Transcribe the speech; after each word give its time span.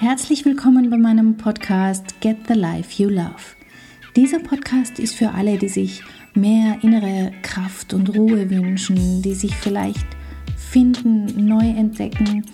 Herzlich 0.00 0.44
willkommen 0.44 0.90
bei 0.90 0.96
meinem 0.96 1.36
Podcast 1.36 2.20
Get 2.20 2.48
the 2.48 2.54
Life 2.54 3.00
You 3.00 3.08
Love. 3.08 3.54
Dieser 4.16 4.40
Podcast 4.40 4.98
ist 4.98 5.14
für 5.14 5.30
alle, 5.30 5.56
die 5.56 5.68
sich 5.68 6.02
mehr 6.34 6.78
innere 6.82 7.30
Kraft 7.42 7.94
und 7.94 8.08
Ruhe 8.16 8.50
wünschen, 8.50 9.22
die 9.22 9.34
sich 9.34 9.54
vielleicht 9.54 10.04
finden, 10.56 11.46
neu 11.46 11.64
entdecken, 11.64 12.44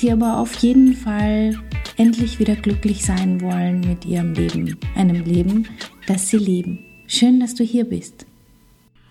die 0.00 0.12
aber 0.12 0.38
auf 0.38 0.54
jeden 0.58 0.94
Fall 0.94 1.58
endlich 1.96 2.38
wieder 2.38 2.54
glücklich 2.54 3.04
sein 3.04 3.40
wollen 3.40 3.80
mit 3.80 4.04
ihrem 4.04 4.32
Leben, 4.32 4.78
einem 4.94 5.24
Leben, 5.24 5.68
das 6.06 6.30
sie 6.30 6.38
lieben. 6.38 6.78
Schön, 7.08 7.40
dass 7.40 7.56
du 7.56 7.64
hier 7.64 7.84
bist. 7.84 8.24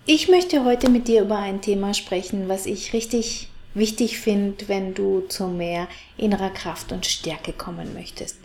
Ich 0.06 0.28
möchte 0.30 0.64
heute 0.64 0.88
mit 0.88 1.06
dir 1.06 1.22
über 1.22 1.38
ein 1.38 1.60
Thema 1.60 1.92
sprechen, 1.92 2.48
was 2.48 2.64
ich 2.64 2.94
richtig 2.94 3.48
wichtig 3.74 4.18
finde, 4.18 4.68
wenn 4.68 4.94
du 4.94 5.22
zu 5.28 5.48
mehr 5.48 5.88
innerer 6.16 6.50
Kraft 6.50 6.92
und 6.92 7.06
Stärke 7.06 7.52
kommen 7.52 7.92
möchtest. 7.94 8.38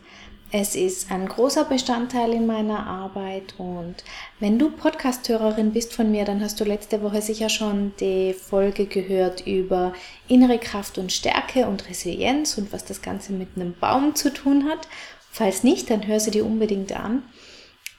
Es 0.52 0.76
ist 0.76 1.12
ein 1.12 1.28
großer 1.28 1.66
Bestandteil 1.66 2.34
in 2.34 2.48
meiner 2.48 2.88
Arbeit 2.88 3.54
und 3.60 4.04
wenn 4.40 4.58
du 4.58 4.72
Podcasthörerin 4.72 5.74
bist 5.74 5.94
von 5.94 6.10
mir, 6.10 6.26
dann 6.26 6.42
hast 6.42 6.60
du 6.60 6.64
letzte 6.64 7.04
Woche 7.04 7.22
sicher 7.22 7.50
schon 7.50 7.94
die 8.00 8.34
Folge 8.34 8.88
gehört 8.88 9.46
über 9.46 9.94
innere 10.28 10.58
Kraft 10.58 10.98
und 10.98 11.12
Stärke 11.12 11.68
und 11.68 11.88
Resilienz 11.88 12.58
und 12.58 12.74
was 12.74 12.84
das 12.84 13.04
Ganze 13.04 13.32
mit 13.32 13.50
einem 13.56 13.76
Baum 13.80 14.16
zu 14.16 14.34
tun 14.34 14.68
hat. 14.68 14.88
Falls 15.30 15.64
nicht, 15.64 15.92
dann 15.92 16.08
hör 16.08 16.20
sie 16.20 16.32
dir 16.32 16.46
unbedingt 16.46 16.94
an. 16.94 17.22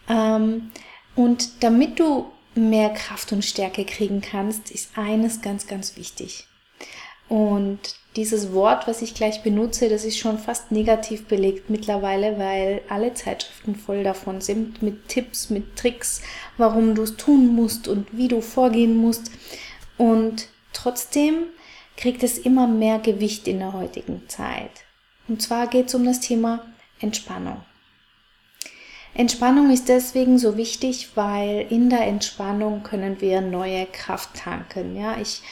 Ähm, 0.09 0.73
und 1.15 1.62
damit 1.62 2.01
du 2.01 2.33
mehr 2.57 2.91
Kraft 2.91 3.33
und 3.33 3.45
Stärke 3.45 3.85
kriegen 3.85 4.23
kannst, 4.23 4.73
ist 4.73 4.99
eines 4.99 5.41
ganz, 5.41 5.69
ganz 5.69 5.97
wichtig. 5.97 6.49
Und 7.30 7.79
dieses 8.16 8.52
Wort, 8.52 8.89
was 8.89 9.02
ich 9.02 9.15
gleich 9.15 9.45
benutze, 9.45 9.88
das 9.88 10.05
ist 10.05 10.19
schon 10.19 10.37
fast 10.37 10.73
negativ 10.73 11.27
belegt 11.29 11.71
mittlerweile, 11.71 12.41
weil 12.41 12.83
alle 12.88 13.15
Zeitschriften 13.15 13.77
voll 13.77 14.02
davon 14.02 14.41
sind 14.41 14.82
mit 14.82 15.07
Tipps, 15.07 15.49
mit 15.49 15.77
Tricks, 15.77 16.23
warum 16.57 16.96
du 16.96 17.02
es 17.02 17.16
tun 17.16 17.54
musst 17.54 17.87
und 17.87 18.09
wie 18.10 18.27
du 18.27 18.41
vorgehen 18.41 18.96
musst. 18.96 19.30
Und 19.96 20.49
trotzdem 20.73 21.45
kriegt 21.96 22.24
es 22.24 22.37
immer 22.37 22.66
mehr 22.66 22.99
Gewicht 22.99 23.47
in 23.47 23.60
der 23.60 23.74
heutigen 23.74 24.29
Zeit. 24.29 24.73
Und 25.29 25.41
zwar 25.41 25.69
geht 25.69 25.87
es 25.87 25.95
um 25.95 26.04
das 26.04 26.19
Thema 26.19 26.66
Entspannung. 26.99 27.63
Entspannung 29.15 29.71
ist 29.71 29.88
deswegen 29.88 30.37
so 30.37 30.57
wichtig, 30.57 31.10
weil 31.15 31.65
in 31.71 31.91
der 31.91 32.09
Entspannung 32.09 32.82
können 32.82 33.21
wir 33.21 33.41
neue 33.41 33.87
Kraft 33.87 34.30
tanken. 34.35 34.97
Ja, 34.97 35.16
ich 35.21 35.43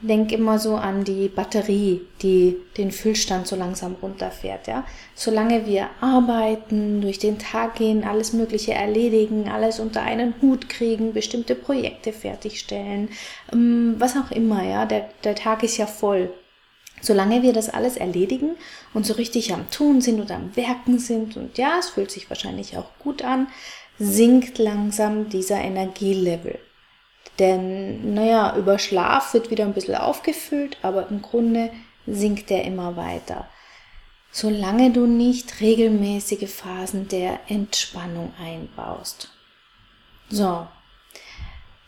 denk 0.00 0.32
immer 0.32 0.58
so 0.58 0.76
an 0.76 1.04
die 1.04 1.28
Batterie, 1.28 2.02
die 2.22 2.56
den 2.76 2.90
Füllstand 2.90 3.46
so 3.46 3.56
langsam 3.56 3.96
runterfährt, 4.00 4.66
ja. 4.66 4.84
Solange 5.14 5.66
wir 5.66 5.88
arbeiten, 6.00 7.00
durch 7.00 7.18
den 7.18 7.38
Tag 7.38 7.76
gehen, 7.76 8.04
alles 8.04 8.32
Mögliche 8.32 8.74
erledigen, 8.74 9.48
alles 9.48 9.80
unter 9.80 10.02
einen 10.02 10.34
Hut 10.42 10.68
kriegen, 10.68 11.12
bestimmte 11.12 11.54
Projekte 11.54 12.12
fertigstellen, 12.12 13.08
ähm, 13.52 13.94
was 13.98 14.16
auch 14.16 14.30
immer, 14.30 14.62
ja. 14.62 14.84
Der, 14.86 15.08
der 15.22 15.34
Tag 15.34 15.62
ist 15.62 15.76
ja 15.76 15.86
voll. 15.86 16.32
Solange 17.00 17.42
wir 17.42 17.52
das 17.52 17.68
alles 17.68 17.96
erledigen 17.96 18.56
und 18.94 19.04
so 19.04 19.14
richtig 19.14 19.52
am 19.52 19.70
Tun 19.70 20.00
sind 20.00 20.20
und 20.20 20.30
am 20.30 20.56
Werken 20.56 20.98
sind 20.98 21.36
und 21.36 21.58
ja, 21.58 21.76
es 21.78 21.90
fühlt 21.90 22.10
sich 22.10 22.30
wahrscheinlich 22.30 22.78
auch 22.78 22.90
gut 22.98 23.22
an, 23.22 23.48
sinkt 23.98 24.58
langsam 24.58 25.28
dieser 25.28 25.60
Energielevel. 25.60 26.58
Denn, 27.38 28.14
naja, 28.14 28.56
über 28.56 28.78
Schlaf 28.78 29.34
wird 29.34 29.50
wieder 29.50 29.64
ein 29.64 29.74
bisschen 29.74 29.96
aufgefüllt, 29.96 30.78
aber 30.82 31.08
im 31.08 31.20
Grunde 31.20 31.70
sinkt 32.06 32.50
er 32.50 32.64
immer 32.64 32.96
weiter. 32.96 33.48
Solange 34.30 34.90
du 34.90 35.06
nicht 35.06 35.60
regelmäßige 35.60 36.50
Phasen 36.50 37.08
der 37.08 37.40
Entspannung 37.48 38.32
einbaust. 38.40 39.30
So, 40.28 40.66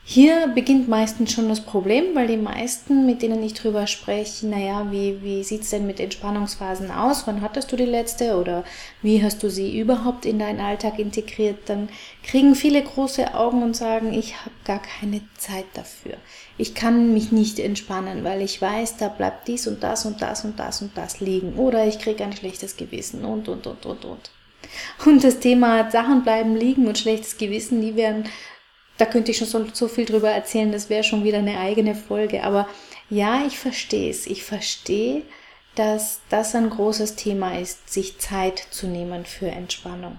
hier 0.08 0.46
beginnt 0.54 0.88
meistens 0.88 1.32
schon 1.32 1.48
das 1.48 1.62
Problem, 1.62 2.14
weil 2.14 2.28
die 2.28 2.36
meisten, 2.36 3.06
mit 3.06 3.22
denen 3.22 3.42
ich 3.42 3.54
drüber 3.54 3.88
spreche, 3.88 4.46
naja, 4.46 4.86
wie, 4.92 5.20
wie 5.20 5.42
sieht's 5.42 5.70
denn 5.70 5.84
mit 5.84 5.98
Entspannungsphasen 5.98 6.92
aus? 6.92 7.26
Wann 7.26 7.40
hattest 7.40 7.72
du 7.72 7.76
die 7.76 7.86
letzte? 7.86 8.36
Oder 8.36 8.62
wie 9.02 9.20
hast 9.20 9.42
du 9.42 9.50
sie 9.50 9.76
überhaupt 9.76 10.24
in 10.24 10.38
deinen 10.38 10.60
Alltag 10.60 11.00
integriert? 11.00 11.58
Dann 11.66 11.88
kriegen 12.22 12.54
viele 12.54 12.84
große 12.84 13.34
Augen 13.34 13.64
und 13.64 13.74
sagen, 13.74 14.14
ich 14.14 14.36
habe 14.42 14.54
gar 14.64 14.80
keine 14.80 15.22
Zeit 15.38 15.66
dafür. 15.74 16.14
Ich 16.56 16.76
kann 16.76 17.12
mich 17.12 17.32
nicht 17.32 17.58
entspannen, 17.58 18.22
weil 18.22 18.42
ich 18.42 18.62
weiß, 18.62 18.98
da 18.98 19.08
bleibt 19.08 19.48
dies 19.48 19.66
und 19.66 19.82
das 19.82 20.06
und 20.06 20.22
das 20.22 20.44
und 20.44 20.56
das 20.56 20.82
und 20.82 20.96
das 20.96 21.18
liegen. 21.18 21.56
Oder 21.56 21.84
ich 21.84 21.98
kriege 21.98 22.22
ein 22.22 22.32
schlechtes 22.32 22.76
Gewissen 22.76 23.24
und, 23.24 23.48
und, 23.48 23.66
und, 23.66 23.84
und, 23.84 24.04
und. 24.04 24.30
Und 25.04 25.24
das 25.24 25.40
Thema 25.40 25.90
Sachen 25.90 26.22
bleiben 26.22 26.54
liegen 26.54 26.86
und 26.86 26.96
schlechtes 26.96 27.38
Gewissen, 27.38 27.80
die 27.80 27.96
werden 27.96 28.24
da 28.98 29.06
könnte 29.06 29.30
ich 29.30 29.38
schon 29.38 29.46
so, 29.46 29.66
so 29.72 29.88
viel 29.88 30.04
drüber 30.04 30.30
erzählen, 30.30 30.72
das 30.72 30.88
wäre 30.88 31.04
schon 31.04 31.24
wieder 31.24 31.38
eine 31.38 31.58
eigene 31.58 31.94
Folge. 31.94 32.42
Aber 32.42 32.68
ja, 33.10 33.44
ich 33.46 33.58
verstehe 33.58 34.10
es. 34.10 34.26
Ich 34.26 34.44
verstehe, 34.44 35.22
dass 35.74 36.20
das 36.30 36.54
ein 36.54 36.70
großes 36.70 37.16
Thema 37.16 37.58
ist, 37.58 37.92
sich 37.92 38.18
Zeit 38.18 38.66
zu 38.70 38.86
nehmen 38.86 39.26
für 39.26 39.48
Entspannung. 39.48 40.18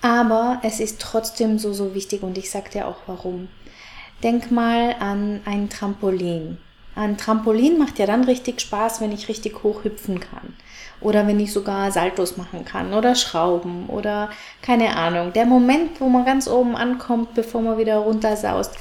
Aber 0.00 0.60
es 0.62 0.78
ist 0.78 1.00
trotzdem 1.00 1.58
so, 1.58 1.72
so 1.72 1.94
wichtig 1.94 2.22
und 2.22 2.38
ich 2.38 2.50
sage 2.50 2.70
dir 2.70 2.86
auch 2.86 2.98
warum. 3.06 3.48
Denk 4.22 4.50
mal 4.50 4.94
an 5.00 5.40
ein 5.44 5.70
Trampolin. 5.70 6.58
Ein 6.94 7.16
Trampolin 7.16 7.78
macht 7.78 7.98
ja 7.98 8.06
dann 8.06 8.24
richtig 8.24 8.60
Spaß, 8.60 9.00
wenn 9.00 9.12
ich 9.12 9.28
richtig 9.28 9.62
hoch 9.62 9.84
hüpfen 9.84 10.20
kann. 10.20 10.56
Oder 11.00 11.26
wenn 11.26 11.38
ich 11.38 11.52
sogar 11.52 11.92
Saltos 11.92 12.36
machen 12.36 12.64
kann 12.64 12.92
oder 12.92 13.14
Schrauben 13.14 13.86
oder 13.86 14.30
keine 14.62 14.96
Ahnung. 14.96 15.32
Der 15.32 15.46
Moment, 15.46 16.00
wo 16.00 16.08
man 16.08 16.24
ganz 16.24 16.48
oben 16.48 16.76
ankommt, 16.76 17.34
bevor 17.34 17.62
man 17.62 17.78
wieder 17.78 17.98
runter 17.98 18.36
saust, 18.36 18.74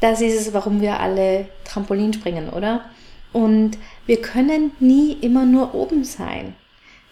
das 0.00 0.20
ist 0.20 0.38
es, 0.38 0.54
warum 0.54 0.80
wir 0.80 1.00
alle 1.00 1.48
Trampolin 1.64 2.12
springen, 2.12 2.50
oder? 2.50 2.84
Und 3.32 3.78
wir 4.06 4.20
können 4.22 4.72
nie 4.78 5.12
immer 5.12 5.44
nur 5.44 5.74
oben 5.74 6.04
sein. 6.04 6.54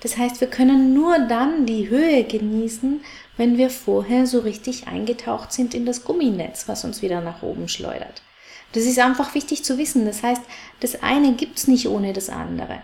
Das 0.01 0.19
heißt, 0.19 0.41
wir 0.41 0.49
können 0.49 0.93
nur 0.93 1.19
dann 1.19 1.65
die 1.65 1.89
Höhe 1.89 2.25
genießen, 2.25 3.01
wenn 3.37 3.57
wir 3.57 3.71
vorher 3.71 4.27
so 4.27 4.41
richtig 4.41 4.87
eingetaucht 4.87 5.51
sind 5.53 5.75
in 5.75 5.87
das 5.87 6.05
Gumminetz, 6.05 6.69
was 6.69 6.85
uns 6.85 7.03
wieder 7.03 7.21
nach 7.23 7.43
oben 7.43 7.69
schleudert. 7.69 8.23
Das 8.73 8.85
ist 8.85 8.99
einfach 8.99 9.35
wichtig 9.35 9.65
zu 9.65 9.79
wissen. 9.79 10.05
Das 10.05 10.23
heißt, 10.23 10.43
das 10.81 11.03
eine 11.03 11.33
gibt's 11.33 11.69
nicht 11.69 11.89
ohne 11.89 12.13
das 12.13 12.29
andere. 12.29 12.83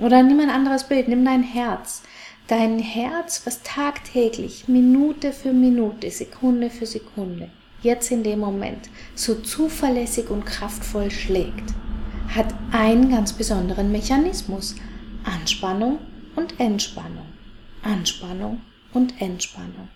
Oder 0.00 0.22
nimm 0.22 0.40
ein 0.40 0.50
anderes 0.50 0.84
Bild, 0.84 1.08
nimm 1.08 1.24
dein 1.24 1.42
Herz. 1.42 2.02
Dein 2.46 2.78
Herz, 2.78 3.42
was 3.44 3.62
tagtäglich, 3.62 4.68
Minute 4.68 5.32
für 5.32 5.52
Minute, 5.52 6.10
Sekunde 6.10 6.70
für 6.70 6.86
Sekunde, 6.86 7.50
jetzt 7.82 8.10
in 8.10 8.22
dem 8.22 8.38
Moment, 8.38 8.88
so 9.14 9.34
zuverlässig 9.34 10.30
und 10.30 10.46
kraftvoll 10.46 11.10
schlägt, 11.10 11.74
hat 12.28 12.54
einen 12.72 13.10
ganz 13.10 13.32
besonderen 13.32 13.92
Mechanismus. 13.92 14.76
Anspannung 15.24 15.98
und 16.36 16.58
Entspannung. 16.58 17.26
Anspannung 17.82 18.60
und 18.92 19.20
Entspannung. 19.20 19.88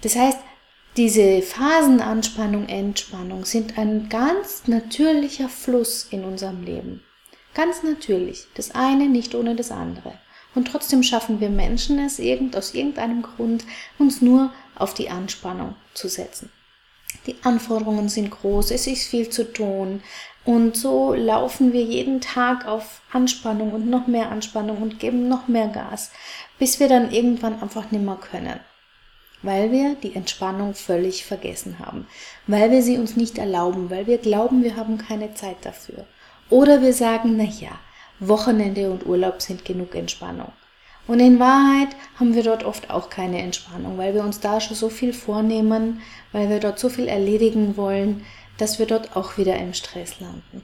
Das 0.00 0.16
heißt, 0.16 0.38
diese 0.96 1.42
Phasen 1.42 2.00
Anspannung, 2.00 2.68
Entspannung 2.68 3.44
sind 3.44 3.78
ein 3.78 4.08
ganz 4.08 4.66
natürlicher 4.66 5.48
Fluss 5.48 6.08
in 6.10 6.24
unserem 6.24 6.64
Leben. 6.64 7.02
Ganz 7.54 7.82
natürlich. 7.82 8.46
Das 8.54 8.74
eine 8.74 9.08
nicht 9.08 9.34
ohne 9.34 9.56
das 9.56 9.70
andere. 9.70 10.14
Und 10.54 10.66
trotzdem 10.66 11.02
schaffen 11.02 11.40
wir 11.40 11.48
Menschen 11.48 11.98
es 11.98 12.18
irgend, 12.18 12.56
aus 12.56 12.74
irgendeinem 12.74 13.22
Grund, 13.22 13.64
uns 13.98 14.20
nur 14.20 14.52
auf 14.74 14.94
die 14.94 15.08
Anspannung 15.08 15.76
zu 15.94 16.08
setzen. 16.08 16.50
Die 17.26 17.36
Anforderungen 17.42 18.08
sind 18.08 18.30
groß, 18.30 18.70
es 18.70 18.86
ist 18.86 19.08
viel 19.08 19.28
zu 19.28 19.52
tun. 19.52 20.02
Und 20.44 20.76
so 20.76 21.12
laufen 21.12 21.72
wir 21.72 21.82
jeden 21.82 22.20
Tag 22.20 22.66
auf 22.66 23.02
Anspannung 23.12 23.72
und 23.72 23.88
noch 23.88 24.06
mehr 24.06 24.30
Anspannung 24.30 24.78
und 24.78 24.98
geben 24.98 25.28
noch 25.28 25.48
mehr 25.48 25.68
Gas, 25.68 26.10
bis 26.58 26.80
wir 26.80 26.88
dann 26.88 27.12
irgendwann 27.12 27.60
einfach 27.60 27.90
nimmer 27.90 28.16
können 28.16 28.58
weil 29.42 29.72
wir 29.72 29.94
die 29.94 30.14
Entspannung 30.14 30.74
völlig 30.74 31.24
vergessen 31.24 31.78
haben, 31.78 32.06
weil 32.46 32.70
wir 32.70 32.82
sie 32.82 32.98
uns 32.98 33.16
nicht 33.16 33.38
erlauben, 33.38 33.90
weil 33.90 34.06
wir 34.06 34.18
glauben, 34.18 34.62
wir 34.62 34.76
haben 34.76 34.98
keine 34.98 35.34
Zeit 35.34 35.56
dafür. 35.62 36.06
Oder 36.50 36.82
wir 36.82 36.92
sagen, 36.92 37.36
na 37.36 37.44
ja, 37.44 37.78
Wochenende 38.18 38.90
und 38.90 39.06
Urlaub 39.06 39.40
sind 39.40 39.64
genug 39.64 39.94
Entspannung. 39.94 40.52
Und 41.06 41.20
in 41.20 41.40
Wahrheit 41.40 41.88
haben 42.18 42.34
wir 42.34 42.42
dort 42.42 42.64
oft 42.64 42.90
auch 42.90 43.08
keine 43.08 43.40
Entspannung, 43.40 43.98
weil 43.98 44.14
wir 44.14 44.22
uns 44.22 44.40
da 44.40 44.60
schon 44.60 44.76
so 44.76 44.90
viel 44.90 45.12
vornehmen, 45.12 46.02
weil 46.32 46.50
wir 46.50 46.60
dort 46.60 46.78
so 46.78 46.88
viel 46.88 47.08
erledigen 47.08 47.76
wollen, 47.76 48.24
dass 48.58 48.78
wir 48.78 48.86
dort 48.86 49.16
auch 49.16 49.38
wieder 49.38 49.56
im 49.56 49.72
Stress 49.74 50.20
landen. 50.20 50.62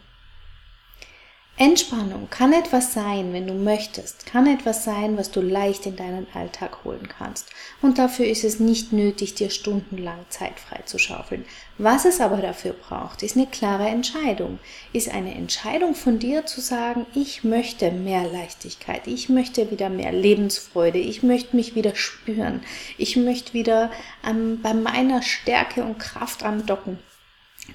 Entspannung 1.59 2.29
kann 2.29 2.53
etwas 2.53 2.93
sein, 2.93 3.33
wenn 3.33 3.47
du 3.47 3.55
möchtest, 3.55 4.27
kann 4.27 4.47
etwas 4.47 4.85
sein, 4.85 5.17
was 5.17 5.31
du 5.31 5.41
leicht 5.41 5.87
in 5.87 5.97
deinen 5.97 6.27
Alltag 6.35 6.85
holen 6.85 7.09
kannst. 7.09 7.49
Und 7.81 7.97
dafür 7.97 8.27
ist 8.27 8.45
es 8.45 8.61
nicht 8.61 8.93
nötig, 8.93 9.37
dir 9.37 9.49
stundenlang 9.49 10.19
Zeit 10.29 10.61
frei 10.61 10.83
zu 10.85 10.99
schaufeln. 10.99 11.47
Was 11.79 12.05
es 12.05 12.21
aber 12.21 12.43
dafür 12.43 12.75
braucht, 12.75 13.23
ist 13.23 13.37
eine 13.37 13.47
klare 13.47 13.89
Entscheidung. 13.89 14.59
Ist 14.93 15.09
eine 15.09 15.35
Entscheidung 15.35 15.95
von 15.95 16.19
dir 16.19 16.45
zu 16.45 16.61
sagen, 16.61 17.07
ich 17.15 17.43
möchte 17.43 17.91
mehr 17.91 18.31
Leichtigkeit, 18.31 19.07
ich 19.07 19.31
möchte 19.31 19.71
wieder 19.71 19.89
mehr 19.89 20.13
Lebensfreude, 20.13 20.99
ich 20.99 21.23
möchte 21.23 21.57
mich 21.57 21.75
wieder 21.75 21.95
spüren, 21.95 22.61
ich 22.99 23.17
möchte 23.17 23.55
wieder 23.55 23.91
ähm, 24.29 24.61
bei 24.61 24.75
meiner 24.75 25.23
Stärke 25.23 25.85
und 25.85 25.99
Kraft 25.99 26.43
andocken 26.43 26.99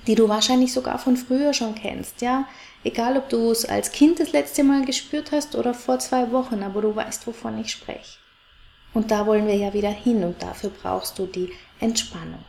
die 0.08 0.16
du 0.16 0.30
wahrscheinlich 0.30 0.74
sogar 0.74 0.98
von 1.00 1.18
früher 1.18 1.54
schon 1.54 1.76
kennst, 1.76 2.22
ja. 2.22 2.48
Egal, 2.84 3.18
ob 3.18 3.30
du 3.30 3.52
es 3.52 3.66
als 3.66 3.92
Kind 3.92 4.20
das 4.20 4.32
letzte 4.32 4.64
Mal 4.64 4.86
gespürt 4.86 5.32
hast 5.32 5.56
oder 5.56 5.74
vor 5.74 6.00
zwei 6.00 6.32
Wochen, 6.32 6.64
aber 6.64 6.82
du 6.82 6.96
weißt, 6.96 7.28
wovon 7.28 7.60
ich 7.60 7.72
spreche. 7.72 8.18
Und 8.94 9.12
da 9.12 9.26
wollen 9.26 9.48
wir 9.48 9.56
ja 9.56 9.74
wieder 9.74 9.90
hin 9.90 10.24
und 10.24 10.42
dafür 10.42 10.72
brauchst 10.72 11.18
du 11.20 11.26
die 11.26 11.52
Entspannung. 11.80 12.44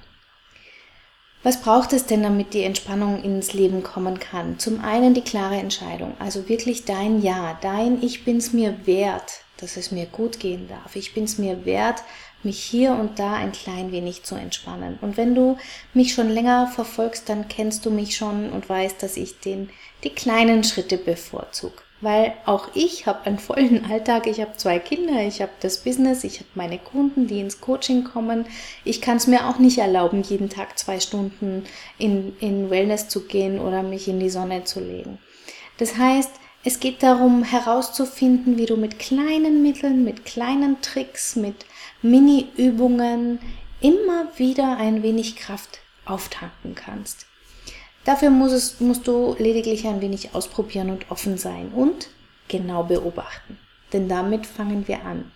Was 1.45 1.61
braucht 1.61 1.93
es 1.93 2.07
denn, 2.07 2.23
damit 2.23 2.55
die 2.55 2.63
Entspannung 2.63 3.23
ins 3.23 3.53
Leben 3.53 3.83
kommen 3.83 4.21
kann? 4.21 4.61
Zum 4.61 4.81
einen 4.81 5.13
die 5.13 5.23
klare 5.23 5.57
Entscheidung, 5.57 6.15
also 6.21 6.49
wirklich 6.49 6.85
dein 6.85 7.21
Ja, 7.21 7.59
dein 7.61 8.01
Ich 8.01 8.25
bin's 8.25 8.53
mir 8.53 8.87
wert, 8.87 9.41
dass 9.57 9.77
es 9.77 9.91
mir 9.91 10.07
gut 10.07 10.39
gehen 10.39 10.69
darf. 10.69 10.95
Ich 10.95 11.15
bin's 11.15 11.39
mir 11.39 11.65
wert, 11.65 12.03
mich 12.45 12.63
hier 12.63 12.93
und 12.93 13.19
da 13.19 13.35
ein 13.35 13.53
klein 13.53 13.93
wenig 13.93 14.23
zu 14.25 14.35
entspannen. 14.35 14.99
Und 15.01 15.17
wenn 15.17 15.35
du 15.35 15.57
mich 15.95 16.15
schon 16.15 16.31
länger 16.31 16.67
verfolgst, 16.67 17.29
dann 17.29 17.49
kennst 17.49 17.87
du 17.87 17.91
mich 17.91 18.17
schon 18.17 18.51
und 18.51 18.69
weißt, 18.69 19.03
dass 19.03 19.17
ich 19.17 19.41
den, 19.41 19.71
die 20.05 20.11
kleinen 20.11 20.65
Schritte 20.65 20.99
bevorzug. 20.99 21.85
Weil 22.01 22.35
auch 22.47 22.69
ich 22.75 23.07
habe 23.07 23.27
einen 23.27 23.39
vollen 23.39 23.85
Alltag, 23.91 24.27
ich 24.27 24.41
habe 24.41 24.57
zwei 24.57 24.79
Kinder, 24.79 25.23
ich 25.23 25.41
habe 25.41 25.53
das 25.61 25.79
Business, 25.85 26.25
ich 26.25 26.41
habe 26.41 26.49
meine 26.55 26.79
Kunden, 26.79 27.29
die 27.29 27.41
ins 27.41 27.61
Coaching 27.61 28.05
kommen. 28.05 28.47
Ich 28.85 29.01
kann 29.01 29.19
es 29.19 29.27
mir 29.27 29.49
auch 29.49 29.59
nicht 29.59 29.79
erlauben, 29.79 30.23
jeden 30.23 30.51
Tag 30.51 30.79
zwei 30.79 30.99
Stunden 30.99 31.65
in, 31.99 32.37
in 32.41 32.71
Wellness 32.71 33.09
zu 33.09 33.25
gehen 33.27 33.61
oder 33.61 33.83
mich 33.83 34.09
in 34.09 34.19
die 34.19 34.31
Sonne 34.31 34.65
zu 34.65 34.81
legen. 34.81 35.19
Das 35.79 35.97
heißt, 35.97 36.31
es 36.65 36.79
geht 36.79 37.03
darum 37.03 37.43
herauszufinden, 37.43 38.57
wie 38.57 38.67
du 38.67 38.77
mit 38.77 38.99
kleinen 39.01 39.63
Mitteln, 39.63 40.05
mit 40.05 40.25
kleinen 40.25 40.81
Tricks, 40.81 41.35
mit 41.35 41.67
Mini-Übungen 42.03 43.39
immer 43.81 44.27
wieder 44.37 44.77
ein 44.77 45.03
wenig 45.03 45.37
Kraft 45.37 45.81
auftanken 46.05 46.75
kannst. 46.75 47.27
Dafür 48.05 48.31
muss 48.31 48.53
es, 48.53 48.81
musst 48.81 49.07
du 49.07 49.37
lediglich 49.39 49.87
ein 49.87 50.01
wenig 50.01 50.35
ausprobieren 50.35 50.91
und 50.91 51.11
offen 51.11 51.39
sein 51.39 51.71
und 51.73 52.09
genau 52.49 52.83
beobachten. 52.83 53.59
Denn 53.93 54.09
damit 54.09 54.47
fangen 54.47 54.89
wir 54.89 55.05
an. 55.05 55.31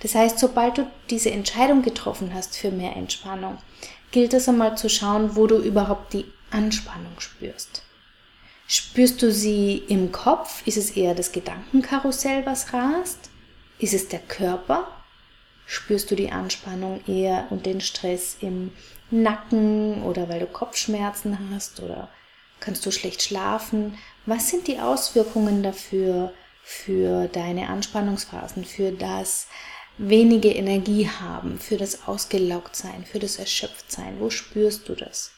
Das 0.00 0.14
heißt, 0.14 0.38
sobald 0.38 0.78
du 0.78 0.86
diese 1.10 1.30
Entscheidung 1.30 1.82
getroffen 1.82 2.34
hast 2.34 2.56
für 2.56 2.70
mehr 2.70 2.96
Entspannung, 2.96 3.58
gilt 4.10 4.34
es 4.34 4.48
einmal 4.48 4.76
zu 4.76 4.90
schauen, 4.90 5.36
wo 5.36 5.46
du 5.46 5.56
überhaupt 5.58 6.12
die 6.12 6.26
Anspannung 6.50 7.18
spürst. 7.18 7.82
Spürst 8.66 9.22
du 9.22 9.32
sie 9.32 9.82
im 9.88 10.12
Kopf? 10.12 10.66
Ist 10.66 10.76
es 10.76 10.90
eher 10.90 11.14
das 11.14 11.32
Gedankenkarussell, 11.32 12.44
was 12.44 12.72
rast? 12.72 13.30
Ist 13.78 13.94
es 13.94 14.08
der 14.08 14.20
Körper? 14.20 14.86
Spürst 15.72 16.10
du 16.10 16.16
die 16.16 16.30
Anspannung 16.30 17.00
eher 17.06 17.46
und 17.48 17.64
den 17.64 17.80
Stress 17.80 18.36
im 18.40 18.72
Nacken 19.10 20.02
oder 20.02 20.28
weil 20.28 20.40
du 20.40 20.46
Kopfschmerzen 20.46 21.50
hast 21.50 21.80
oder 21.80 22.10
kannst 22.60 22.84
du 22.84 22.90
schlecht 22.90 23.22
schlafen? 23.22 23.96
Was 24.26 24.50
sind 24.50 24.68
die 24.68 24.78
Auswirkungen 24.78 25.62
dafür 25.62 26.34
für 26.62 27.26
deine 27.28 27.70
Anspannungsphasen, 27.70 28.66
für 28.66 28.92
das 28.92 29.48
wenige 29.96 30.50
Energie 30.50 31.08
haben, 31.08 31.58
für 31.58 31.78
das 31.78 32.06
Ausgelaugtsein, 32.06 33.06
für 33.06 33.18
das 33.18 33.36
Erschöpftsein? 33.36 34.20
Wo 34.20 34.28
spürst 34.28 34.90
du 34.90 34.94
das? 34.94 35.30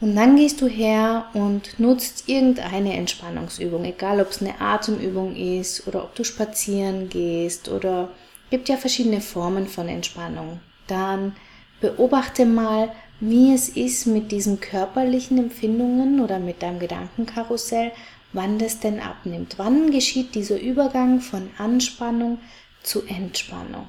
Und 0.00 0.16
dann 0.16 0.34
gehst 0.34 0.60
du 0.60 0.66
her 0.66 1.26
und 1.32 1.78
nutzt 1.78 2.28
irgendeine 2.28 2.96
Entspannungsübung, 2.96 3.84
egal 3.84 4.20
ob 4.20 4.30
es 4.30 4.40
eine 4.40 4.60
Atemübung 4.60 5.36
ist 5.36 5.86
oder 5.86 6.02
ob 6.02 6.16
du 6.16 6.24
spazieren 6.24 7.08
gehst 7.08 7.68
oder 7.68 8.10
gibt 8.52 8.68
ja 8.68 8.76
verschiedene 8.76 9.22
Formen 9.22 9.66
von 9.66 9.88
Entspannung. 9.88 10.60
Dann 10.86 11.34
beobachte 11.80 12.44
mal, 12.44 12.92
wie 13.18 13.54
es 13.54 13.70
ist 13.70 14.04
mit 14.04 14.30
diesen 14.30 14.60
körperlichen 14.60 15.38
Empfindungen 15.38 16.20
oder 16.20 16.38
mit 16.38 16.60
deinem 16.62 16.78
Gedankenkarussell, 16.78 17.92
wann 18.34 18.58
das 18.58 18.78
denn 18.78 19.00
abnimmt. 19.00 19.54
Wann 19.56 19.90
geschieht 19.90 20.34
dieser 20.34 20.60
Übergang 20.60 21.22
von 21.22 21.48
Anspannung 21.56 22.40
zu 22.82 23.06
Entspannung? 23.06 23.88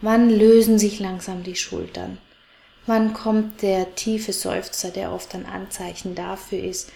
Wann 0.00 0.30
lösen 0.30 0.80
sich 0.80 0.98
langsam 0.98 1.44
die 1.44 1.54
Schultern? 1.54 2.18
Wann 2.86 3.14
kommt 3.14 3.62
der 3.62 3.94
tiefe 3.94 4.32
Seufzer, 4.32 4.90
der 4.90 5.12
oft 5.12 5.32
ein 5.36 5.46
Anzeichen 5.46 6.16
dafür 6.16 6.58
ist, 6.58 6.90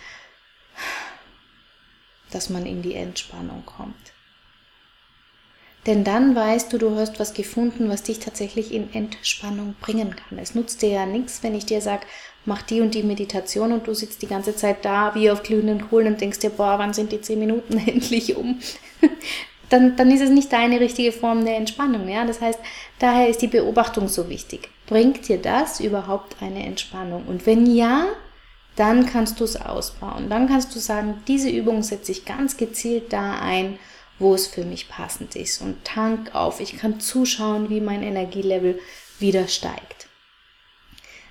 dass 2.32 2.50
man 2.50 2.66
in 2.66 2.82
die 2.82 2.94
Entspannung 2.94 3.64
kommt? 3.64 4.15
Denn 5.86 6.02
dann 6.02 6.34
weißt 6.34 6.72
du, 6.72 6.78
du 6.78 6.96
hast 6.96 7.20
was 7.20 7.32
gefunden, 7.32 7.88
was 7.88 8.02
dich 8.02 8.18
tatsächlich 8.18 8.72
in 8.72 8.92
Entspannung 8.92 9.76
bringen 9.80 10.16
kann. 10.16 10.38
Es 10.38 10.54
nutzt 10.54 10.82
dir 10.82 10.88
ja 10.88 11.06
nichts, 11.06 11.42
wenn 11.44 11.54
ich 11.54 11.64
dir 11.64 11.80
sage, 11.80 12.06
mach 12.44 12.62
die 12.62 12.80
und 12.80 12.94
die 12.94 13.04
Meditation 13.04 13.72
und 13.72 13.86
du 13.86 13.94
sitzt 13.94 14.22
die 14.22 14.26
ganze 14.26 14.56
Zeit 14.56 14.84
da 14.84 15.14
wie 15.14 15.30
auf 15.30 15.44
glühenden 15.44 15.88
Kohlen 15.88 16.08
und 16.08 16.20
denkst 16.20 16.40
dir, 16.40 16.50
boah, 16.50 16.78
wann 16.78 16.92
sind 16.92 17.12
die 17.12 17.20
zehn 17.20 17.38
Minuten 17.38 17.78
endlich 17.86 18.36
um? 18.36 18.58
dann, 19.68 19.96
dann 19.96 20.10
ist 20.10 20.22
es 20.22 20.30
nicht 20.30 20.52
deine 20.52 20.80
richtige 20.80 21.12
Form 21.12 21.44
der 21.44 21.56
Entspannung. 21.56 22.08
Ja? 22.08 22.24
Das 22.24 22.40
heißt, 22.40 22.58
daher 22.98 23.28
ist 23.28 23.42
die 23.42 23.48
Beobachtung 23.48 24.08
so 24.08 24.28
wichtig. 24.28 24.68
Bringt 24.86 25.28
dir 25.28 25.38
das 25.38 25.78
überhaupt 25.78 26.36
eine 26.40 26.64
Entspannung? 26.64 27.24
Und 27.26 27.46
wenn 27.46 27.66
ja, 27.66 28.06
dann 28.76 29.06
kannst 29.06 29.40
du 29.40 29.44
es 29.44 29.60
ausbauen. 29.60 30.28
Dann 30.28 30.48
kannst 30.48 30.74
du 30.74 30.78
sagen, 30.78 31.22
diese 31.26 31.48
Übung 31.48 31.82
setze 31.82 32.12
ich 32.12 32.24
ganz 32.24 32.56
gezielt 32.56 33.12
da 33.12 33.38
ein, 33.40 33.78
wo 34.18 34.34
es 34.34 34.46
für 34.46 34.64
mich 34.64 34.88
passend 34.88 35.36
ist. 35.36 35.60
Und 35.60 35.84
tank 35.84 36.34
auf. 36.34 36.60
Ich 36.60 36.76
kann 36.76 37.00
zuschauen, 37.00 37.70
wie 37.70 37.80
mein 37.80 38.02
Energielevel 38.02 38.80
wieder 39.18 39.48
steigt. 39.48 40.08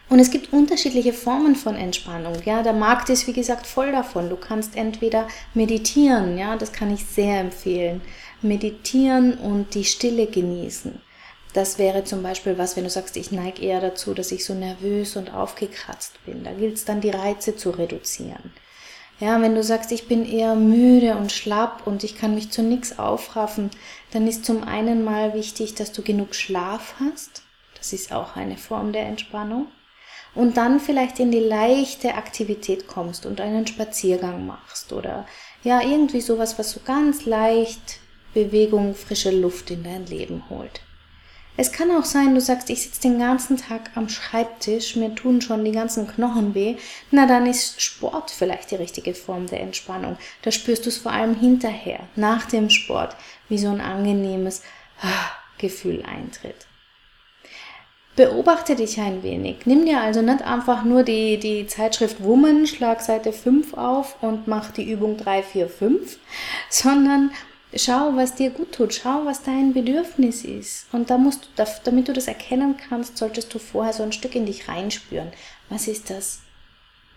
Und 0.08 0.20
es 0.20 0.30
gibt 0.30 0.54
unterschiedliche 0.54 1.14
Formen 1.14 1.56
von 1.56 1.76
Entspannung. 1.76 2.36
Ja, 2.46 2.62
der 2.62 2.74
Markt 2.74 3.10
ist 3.10 3.26
wie 3.26 3.34
gesagt 3.34 3.66
voll 3.66 3.92
davon. 3.92 4.30
Du 4.30 4.36
kannst 4.36 4.76
entweder 4.76 5.28
meditieren, 5.56 6.38
ja, 6.38 6.56
das 6.58 6.72
kann 6.72 6.94
ich 6.94 7.06
sehr 7.06 7.40
empfehlen. 7.40 8.02
Meditieren 8.42 9.34
und 9.34 9.74
die 9.74 9.84
Stille 9.84 10.28
genießen. 10.28 11.02
Das 11.54 11.80
wäre 11.80 12.04
zum 12.04 12.22
Beispiel 12.22 12.58
was, 12.58 12.76
wenn 12.76 12.84
du 12.84 12.90
sagst, 12.90 13.18
ich 13.18 13.32
neige 13.32 13.62
eher 13.62 13.82
dazu, 13.82 14.14
dass 14.14 14.32
ich 14.32 14.46
so 14.46 14.54
nervös 14.54 15.16
und 15.16 15.34
aufgekratzt 15.34 16.24
bin. 16.26 16.44
Da 16.44 16.52
gilt 16.52 16.76
es 16.76 16.86
dann, 16.86 17.02
die 17.02 17.10
Reize 17.10 17.56
zu 17.56 17.72
reduzieren. 17.72 18.54
Ja, 19.20 19.42
wenn 19.42 19.56
du 19.56 19.64
sagst, 19.64 19.94
ich 19.94 20.08
bin 20.08 20.26
eher 20.26 20.56
müde 20.56 21.16
und 21.16 21.32
schlapp 21.32 21.88
und 21.88 22.04
ich 22.04 22.18
kann 22.18 22.36
mich 22.36 22.52
zu 22.52 22.62
nichts 22.62 23.00
aufraffen, 23.00 23.72
dann 24.12 24.28
ist 24.28 24.46
zum 24.46 24.64
einen 24.64 25.06
mal 25.06 25.34
wichtig, 25.34 25.74
dass 25.74 25.94
du 25.94 26.02
genug 26.02 26.36
Schlaf 26.36 26.96
hast. 27.00 27.44
Das 27.78 27.94
ist 27.94 28.12
auch 28.12 28.36
eine 28.36 28.58
Form 28.58 28.92
der 28.92 29.06
Entspannung. 29.06 29.68
Und 30.34 30.58
dann 30.58 30.82
vielleicht 30.82 31.20
in 31.20 31.32
die 31.32 31.40
leichte 31.40 32.16
Aktivität 32.16 32.88
kommst 32.88 33.26
und 33.26 33.40
einen 33.40 33.68
Spaziergang 33.68 34.46
machst 34.46 34.92
oder 34.92 35.26
ja, 35.64 35.82
irgendwie 35.82 36.20
sowas, 36.20 36.60
was 36.60 36.72
so 36.72 36.82
ganz 36.84 37.26
leicht 37.26 38.00
Bewegung, 38.34 38.96
frische 38.96 39.32
Luft 39.32 39.72
in 39.72 39.84
dein 39.84 40.06
Leben 40.08 40.44
holt. 40.50 40.82
Es 41.58 41.72
kann 41.72 41.90
auch 41.92 42.04
sein, 42.04 42.36
du 42.36 42.42
sagst, 42.42 42.70
ich 42.70 42.82
sitze 42.82 43.02
den 43.02 43.20
ganzen 43.20 43.56
Tag 43.56 43.92
am 43.96 44.10
Schreibtisch, 44.10 44.98
mir 44.98 45.16
tun 45.16 45.42
schon 45.42 45.64
die 45.64 45.72
ganzen 45.72 46.06
Knochen 46.06 46.54
weh. 46.54 46.76
Na, 47.12 47.28
dann 47.28 47.46
ist 47.46 47.82
Sport 47.82 48.30
vielleicht 48.30 48.72
die 48.72 48.76
richtige 48.76 49.14
Form 49.14 49.48
der 49.48 49.62
Entspannung. 49.62 50.18
Da 50.42 50.52
spürst 50.52 50.86
du 50.86 50.90
es 50.90 50.98
vor 50.98 51.14
allem 51.14 51.34
hinterher, 51.34 52.02
nach 52.18 52.46
dem 52.46 52.70
Sport, 52.70 53.16
wie 53.48 53.58
so 53.58 53.70
ein 53.70 53.80
angenehmes 53.80 54.64
ah, 55.02 55.32
Gefühl 55.58 56.04
eintritt. 56.04 56.68
Beobachte 58.18 58.76
dich 58.76 59.00
ein 59.00 59.24
wenig. 59.24 59.66
Nimm 59.66 59.86
dir 59.86 60.02
also 60.02 60.22
nicht 60.22 60.42
einfach 60.42 60.84
nur 60.84 61.04
die, 61.04 61.38
die 61.38 61.68
Zeitschrift 61.68 62.24
Woman, 62.24 62.66
schlag 62.66 63.02
Seite 63.02 63.34
5 63.34 63.74
auf 63.74 64.22
und 64.22 64.48
mach 64.48 64.72
die 64.72 64.90
Übung 64.90 65.18
3, 65.18 65.44
4, 65.44 65.70
5, 65.70 66.18
sondern 66.70 67.32
Schau, 67.74 68.16
was 68.16 68.36
dir 68.36 68.52
gut 68.52 68.74
tut. 68.74 68.94
Schau, 68.94 69.26
was 69.26 69.44
dein 69.44 69.74
Bedürfnis 69.74 70.44
ist. 70.44 70.88
Und 70.94 71.10
da 71.10 71.18
musst 71.18 71.50
du, 71.58 71.66
damit 71.84 72.08
du 72.08 72.14
das 72.14 72.28
erkennen 72.28 72.78
kannst, 72.78 73.18
solltest 73.18 73.54
du 73.54 73.60
vorher 73.60 73.94
so 73.94 74.04
ein 74.04 74.14
Stück 74.14 74.36
in 74.36 74.46
dich 74.46 74.68
reinspüren. 74.68 75.32
Was 75.70 75.88
ist 75.88 76.10
das? 76.10 76.42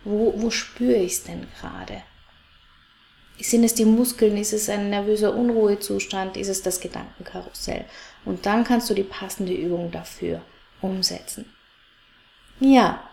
Wo, 0.05 0.33
wo 0.37 0.50
spüre 0.50 0.97
ich 0.97 1.12
es 1.12 1.25
denn 1.25 1.47
gerade? 1.61 2.02
Sind 3.40 3.62
es 3.62 3.75
die 3.75 3.85
Muskeln? 3.85 4.37
Ist 4.37 4.52
es 4.52 4.69
ein 4.69 4.90
nervöser 4.90 5.35
Unruhezustand? 5.35 6.37
Ist 6.37 6.49
es 6.49 6.62
das 6.62 6.81
Gedankenkarussell? 6.81 7.85
Und 8.25 8.47
dann 8.47 8.64
kannst 8.64 8.90
du 8.90 8.95
die 8.95 9.05
passende 9.05 9.52
Übung 9.52 9.93
dafür 9.93 10.43
umsetzen. 10.81 11.52
Ja, 12.59 13.08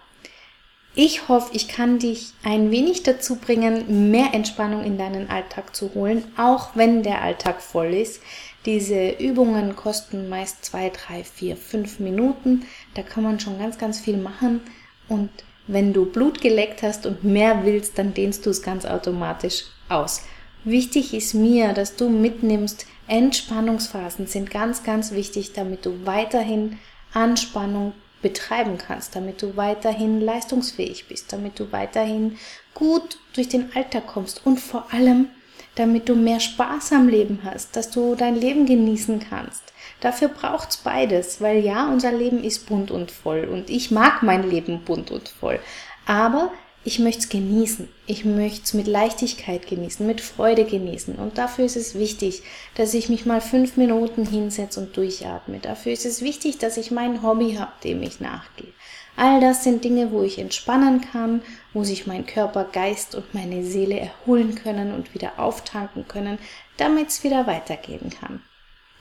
Ich 0.98 1.28
hoffe, 1.28 1.50
ich 1.54 1.68
kann 1.68 2.00
dich 2.00 2.32
ein 2.44 2.72
wenig 2.72 3.04
dazu 3.04 3.36
bringen, 3.36 4.12
mehr 4.12 4.34
Entspannung 4.34 4.86
in 4.86 4.98
deinen 4.98 5.30
Alltag 5.30 5.76
zu 5.76 5.94
holen, 5.94 6.24
auch 6.38 6.70
wenn 6.76 7.04
der 7.04 7.22
Alltag 7.22 7.62
voll 7.62 7.94
ist. 7.94 8.22
Diese 8.66 9.10
Übungen 9.10 9.76
kosten 9.76 10.30
meist 10.30 10.64
zwei, 10.64 10.90
drei, 10.90 11.26
vier, 11.26 11.58
fünf 11.58 12.00
Minuten. 12.00 12.66
Da 12.94 13.02
kann 13.02 13.24
man 13.24 13.42
schon 13.42 13.60
ganz, 13.60 13.78
ganz 13.78 14.00
viel 14.00 14.16
machen. 14.16 14.62
Und 15.10 15.30
wenn 15.68 15.92
du 15.92 16.06
Blut 16.06 16.40
geleckt 16.40 16.82
hast 16.82 17.06
und 17.06 17.26
mehr 17.26 17.66
willst, 17.66 17.98
dann 17.98 18.14
dehnst 18.14 18.46
du 18.46 18.50
es 18.52 18.62
ganz 18.62 18.86
automatisch 18.86 19.66
aus. 19.90 20.24
Wichtig 20.64 21.14
ist 21.14 21.34
mir, 21.34 21.74
dass 21.74 21.98
du 21.98 22.10
mitnimmst, 22.10 22.88
Entspannungsphasen 23.08 24.28
sind 24.28 24.50
ganz, 24.50 24.84
ganz 24.84 25.12
wichtig, 25.12 25.52
damit 25.54 25.86
du 25.86 26.06
weiterhin 26.06 26.80
Anspannung 27.14 27.94
betreiben 28.26 28.80
kannst, 28.80 29.16
damit 29.16 29.44
du 29.44 29.56
weiterhin 29.56 30.20
leistungsfähig 30.20 31.08
bist, 31.08 31.32
damit 31.32 31.60
du 31.60 31.72
weiterhin 31.72 32.40
gut 32.74 33.20
durch 33.36 33.50
den 33.50 33.72
Alltag 33.76 34.08
kommst 34.08 34.44
und 34.48 34.60
vor 34.60 34.88
allem, 34.92 35.28
damit 35.76 36.10
du 36.10 36.16
mehr 36.16 36.40
Spaß 36.40 36.94
am 36.94 37.08
Leben 37.08 37.42
hast, 37.44 37.76
dass 37.76 37.92
du 37.92 38.16
dein 38.16 38.36
Leben 38.36 38.66
genießen 38.66 39.20
kannst. 39.30 39.62
Dafür 40.02 40.30
braucht's 40.30 40.78
beides, 40.78 41.40
weil 41.40 41.64
ja, 41.64 41.88
unser 41.88 42.12
Leben 42.12 42.44
ist 42.44 42.66
bunt 42.68 42.90
und 42.90 43.12
voll 43.12 43.44
und 43.46 43.70
ich 43.70 43.92
mag 43.92 44.24
mein 44.24 44.50
Leben 44.50 44.82
bunt 44.84 45.12
und 45.12 45.30
voll. 45.30 45.60
Aber 46.08 46.52
ich 46.88 47.00
möchte 47.00 47.22
es 47.22 47.30
genießen. 47.30 47.90
Ich 48.06 48.26
möchte 48.26 48.62
es 48.64 48.74
mit 48.76 48.86
Leichtigkeit 48.86 49.68
genießen, 49.68 50.06
mit 50.06 50.22
Freude 50.22 50.66
genießen. 50.66 51.16
Und 51.16 51.40
dafür 51.40 51.66
ist 51.66 51.76
es 51.76 51.96
wichtig, 51.96 52.44
dass 52.76 52.94
ich 52.94 53.10
mich 53.10 53.26
mal 53.26 53.42
fünf 53.42 53.76
Minuten 53.76 54.24
hinsetze 54.24 54.80
und 54.80 54.96
durchatme. 54.96 55.58
Dafür 55.58 55.94
ist 55.94 56.06
es 56.06 56.22
wichtig, 56.22 56.60
dass 56.60 56.78
ich 56.78 56.92
mein 56.92 57.24
Hobby 57.24 57.56
habe, 57.56 57.72
dem 57.84 58.04
ich 58.04 58.20
nachgehe. 58.20 58.72
All 59.16 59.42
das 59.42 59.64
sind 59.64 59.84
Dinge, 59.84 60.12
wo 60.12 60.22
ich 60.22 60.38
entspannen 60.38 61.02
kann, 61.02 61.42
wo 61.74 61.84
sich 61.84 62.06
mein 62.06 62.28
Körper, 62.28 62.66
Geist 62.66 63.16
und 63.16 63.34
meine 63.34 63.64
Seele 63.64 64.00
erholen 64.00 64.54
können 64.54 64.94
und 64.94 65.16
wieder 65.16 65.40
auftanken 65.40 66.08
können, 66.08 66.38
damit 66.78 67.08
es 67.08 67.24
wieder 67.24 67.48
weitergehen 67.48 68.12
kann. 68.12 68.44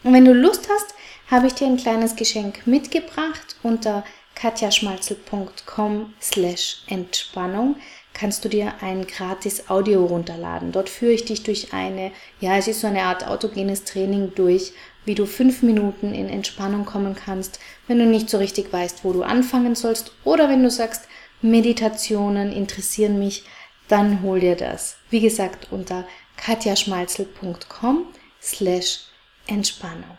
Und 0.05 0.15
wenn 0.15 0.25
du 0.25 0.33
Lust 0.33 0.69
hast, 0.71 0.95
habe 1.31 1.49
ich 1.49 1.55
dir 1.55 1.67
ein 1.67 1.77
kleines 1.77 2.17
Geschenk 2.17 2.67
mitgebracht 2.67 3.57
unter 3.63 4.05
katjaschmalzel.com 4.35 6.15
slash 6.21 6.83
Entspannung 6.89 7.77
kannst 8.13 8.45
du 8.45 8.49
dir 8.49 8.75
ein 8.81 9.07
gratis 9.07 9.69
Audio 9.69 10.07
runterladen. 10.07 10.73
Dort 10.73 10.89
führe 10.89 11.13
ich 11.13 11.25
dich 11.25 11.43
durch 11.43 11.73
eine, 11.73 12.13
ja, 12.41 12.57
es 12.57 12.69
ist 12.69 12.81
so 12.81 12.87
eine 12.87 13.03
Art 13.03 13.27
autogenes 13.27 13.85
Training 13.85 14.33
durch, 14.35 14.73
wie 15.05 15.15
du 15.15 15.27
fünf 15.27 15.63
Minuten 15.63 16.15
in 16.15 16.29
Entspannung 16.29 16.87
kommen 16.87 17.15
kannst, 17.15 17.61
wenn 17.89 17.99
du 17.99 18.07
nicht 18.07 18.31
so 18.31 18.39
richtig 18.39 18.73
weißt, 18.73 19.05
wo 19.05 19.13
du 19.13 19.23
anfangen 19.23 19.75
sollst 19.75 20.13
oder 20.25 20.49
wenn 20.49 20.63
du 20.63 20.71
sagst, 20.71 21.09
Meditationen 21.43 22.53
interessieren 22.53 23.19
mich, 23.19 23.45
dann 23.89 24.23
hol 24.23 24.41
dir 24.41 24.57
das. 24.57 24.97
Wie 25.11 25.21
gesagt, 25.21 25.69
unter 25.71 26.07
katjaschmalzel.com 26.37 28.07
slash 28.41 29.01
Entspannung. 29.47 30.17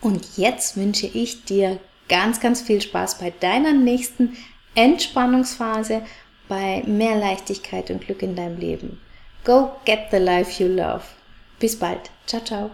Und 0.00 0.36
jetzt 0.36 0.76
wünsche 0.76 1.06
ich 1.06 1.44
dir 1.44 1.78
ganz, 2.12 2.40
ganz 2.40 2.60
viel 2.60 2.82
Spaß 2.82 3.18
bei 3.18 3.32
deiner 3.40 3.72
nächsten 3.72 4.36
Entspannungsphase, 4.74 6.02
bei 6.46 6.82
mehr 6.86 7.16
Leichtigkeit 7.16 7.90
und 7.90 8.02
Glück 8.02 8.22
in 8.22 8.36
deinem 8.36 8.58
Leben. 8.58 9.00
Go 9.44 9.70
get 9.86 10.00
the 10.10 10.18
life 10.18 10.62
you 10.62 10.68
love. 10.68 11.00
Bis 11.58 11.78
bald. 11.78 12.10
Ciao, 12.26 12.44
ciao. 12.44 12.70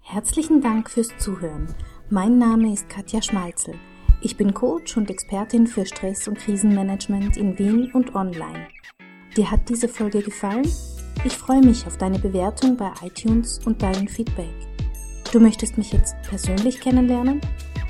Herzlichen 0.00 0.60
Dank 0.60 0.90
fürs 0.90 1.16
Zuhören. 1.18 1.72
Mein 2.10 2.38
Name 2.38 2.72
ist 2.72 2.88
Katja 2.88 3.22
Schmalzel. 3.22 3.76
Ich 4.22 4.36
bin 4.36 4.52
Coach 4.52 4.96
und 4.96 5.08
Expertin 5.08 5.68
für 5.68 5.86
Stress- 5.86 6.26
und 6.26 6.38
Krisenmanagement 6.38 7.36
in 7.36 7.56
Wien 7.60 7.92
und 7.92 8.16
online. 8.16 8.66
Dir 9.36 9.48
hat 9.52 9.68
diese 9.68 9.86
Folge 9.86 10.20
gefallen? 10.20 10.68
Ich 11.24 11.36
freue 11.36 11.60
mich 11.60 11.86
auf 11.86 11.96
deine 11.96 12.18
Bewertung 12.18 12.76
bei 12.76 12.90
iTunes 13.04 13.60
und 13.64 13.82
dein 13.82 14.08
Feedback. 14.08 14.50
Du 15.30 15.38
möchtest 15.38 15.78
mich 15.78 15.92
jetzt 15.92 16.16
persönlich 16.22 16.80
kennenlernen? 16.80 17.40